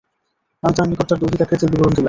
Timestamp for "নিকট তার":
0.89-1.19